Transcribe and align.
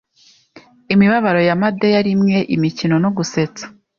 Imibabaro 0.93 1.39
ya 1.47 1.55
Medea 1.61 1.99
rimwe 2.07 2.37
imikino 2.55 2.95
no 3.03 3.09
gusetsa 3.17 3.63